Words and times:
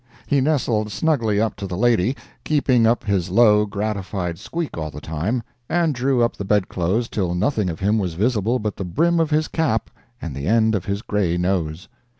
He 0.25 0.41
nestled 0.41 0.91
snugly 0.91 1.39
up 1.39 1.55
to 1.57 1.67
the 1.67 1.77
lady, 1.77 2.17
keeping 2.43 2.87
up 2.87 3.03
his 3.03 3.29
low, 3.29 3.67
gratified 3.67 4.39
squeak 4.39 4.75
all 4.75 4.89
the 4.89 4.99
time, 4.99 5.43
and 5.69 5.93
drew 5.93 6.23
up 6.23 6.35
the 6.37 6.43
bedclothes 6.43 7.07
till 7.07 7.35
nothing 7.35 7.69
of 7.69 7.81
him 7.81 7.99
was 7.99 8.15
visible 8.15 8.57
but 8.57 8.77
the 8.77 8.83
brim 8.83 9.19
of 9.19 9.29
his 9.29 9.47
cap 9.47 9.91
and 10.19 10.35
the 10.35 10.47
end 10.47 10.73
of 10.73 10.85
his 10.85 11.03
gray 11.03 11.37
nose. 11.37 11.87